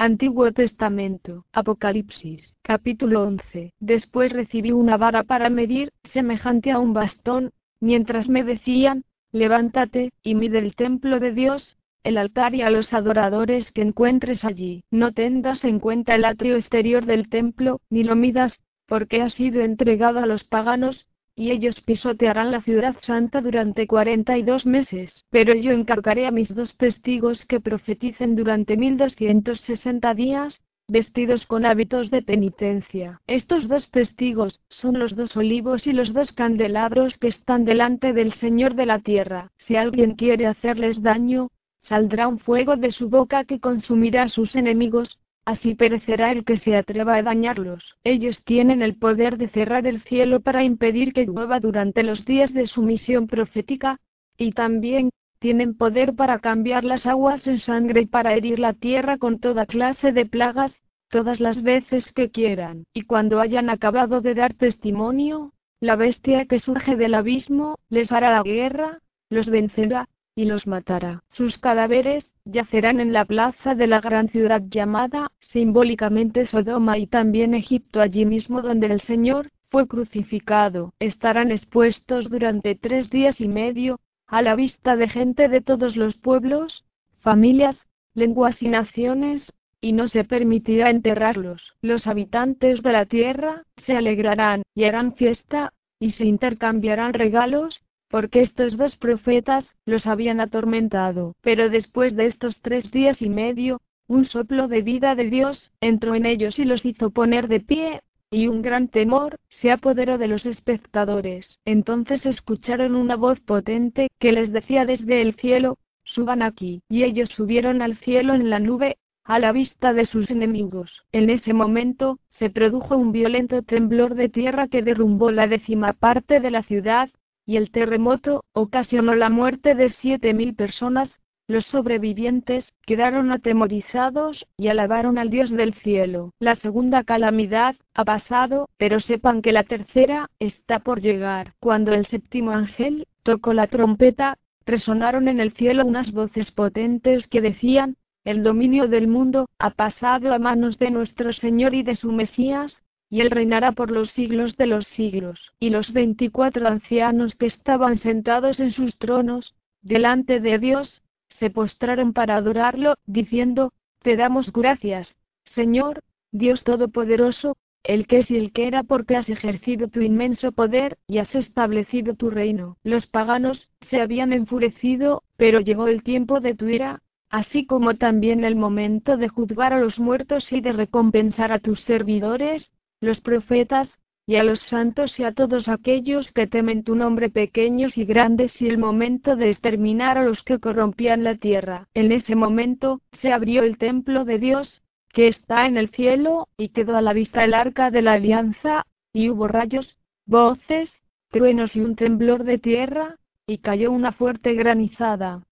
[0.00, 3.72] Antiguo Testamento, Apocalipsis, capítulo 11.
[3.80, 10.36] Después recibí una vara para medir, semejante a un bastón, mientras me decían, levántate, y
[10.36, 14.84] mide el templo de Dios, el altar y a los adoradores que encuentres allí.
[14.92, 18.56] No tengas en cuenta el atrio exterior del templo, ni lo midas,
[18.86, 21.07] porque ha sido entregado a los paganos,
[21.38, 25.24] y ellos pisotearán la ciudad santa durante cuarenta y dos meses.
[25.30, 31.46] Pero yo encargaré a mis dos testigos que profeticen durante mil doscientos sesenta días, vestidos
[31.46, 33.20] con hábitos de penitencia.
[33.28, 38.32] Estos dos testigos son los dos olivos y los dos candelabros que están delante del
[38.34, 39.52] Señor de la tierra.
[39.58, 41.50] Si alguien quiere hacerles daño,
[41.82, 46.58] saldrá un fuego de su boca que consumirá a sus enemigos, así perecerá el que
[46.58, 47.96] se atreva a dañarlos.
[48.04, 52.52] Ellos tienen el poder de cerrar el cielo para impedir que llueva durante los días
[52.52, 53.98] de su misión profética,
[54.36, 55.08] y también,
[55.38, 59.64] tienen poder para cambiar las aguas en sangre y para herir la tierra con toda
[59.64, 60.76] clase de plagas,
[61.08, 62.84] todas las veces que quieran.
[62.92, 68.32] Y cuando hayan acabado de dar testimonio, la bestia que surge del abismo, les hará
[68.32, 68.98] la guerra,
[69.30, 71.22] los vencerá, y los matará.
[71.32, 77.54] Sus cadáveres, yacerán en la plaza de la gran ciudad llamada, simbólicamente Sodoma y también
[77.54, 80.94] Egipto allí mismo donde el Señor, fue crucificado.
[80.98, 86.16] Estarán expuestos durante tres días y medio, a la vista de gente de todos los
[86.16, 86.84] pueblos,
[87.20, 87.76] familias,
[88.14, 91.74] lenguas y naciones, y no se permitirá enterrarlos.
[91.82, 98.42] Los habitantes de la tierra, se alegrarán, y harán fiesta, y se intercambiarán regalos, porque
[98.42, 101.34] estos dos profetas los habían atormentado.
[101.42, 106.14] Pero después de estos tres días y medio, un soplo de vida de Dios entró
[106.14, 108.00] en ellos y los hizo poner de pie,
[108.30, 111.58] y un gran temor se apoderó de los espectadores.
[111.64, 116.82] Entonces escucharon una voz potente que les decía desde el cielo, suban aquí.
[116.88, 121.04] Y ellos subieron al cielo en la nube, a la vista de sus enemigos.
[121.12, 126.40] En ese momento, se produjo un violento temblor de tierra que derrumbó la décima parte
[126.40, 127.10] de la ciudad,
[127.48, 131.08] y el terremoto ocasionó la muerte de siete mil personas.
[131.48, 136.32] Los sobrevivientes quedaron atemorizados y alabaron al Dios del cielo.
[136.40, 141.54] La segunda calamidad ha pasado, pero sepan que la tercera está por llegar.
[141.58, 147.40] Cuando el séptimo ángel tocó la trompeta, resonaron en el cielo unas voces potentes que
[147.40, 152.12] decían, el dominio del mundo ha pasado a manos de nuestro Señor y de su
[152.12, 152.76] Mesías,
[153.10, 155.52] y él reinará por los siglos de los siglos.
[155.58, 161.02] Y los veinticuatro ancianos que estaban sentados en sus tronos, delante de Dios,
[161.38, 165.16] se postraron para adorarlo, diciendo, Te damos gracias,
[165.54, 166.02] Señor,
[166.32, 170.98] Dios Todopoderoso, el que es y el que era porque has ejercido tu inmenso poder,
[171.06, 172.76] y has establecido tu reino.
[172.82, 178.44] Los paganos, se habían enfurecido, pero llegó el tiempo de tu ira, así como también
[178.44, 182.70] el momento de juzgar a los muertos y de recompensar a tus servidores,
[183.00, 183.88] los profetas,
[184.26, 188.60] y a los santos y a todos aquellos que temen tu nombre pequeños y grandes
[188.60, 191.88] y el momento de exterminar a los que corrompían la tierra.
[191.94, 194.82] En ese momento, se abrió el templo de Dios,
[195.14, 198.84] que está en el cielo, y quedó a la vista el arca de la alianza,
[199.14, 200.90] y hubo rayos, voces,
[201.30, 203.16] truenos y un temblor de tierra,
[203.46, 205.42] y cayó una fuerte granizada.